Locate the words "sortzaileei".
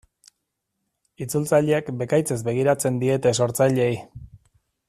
3.43-3.95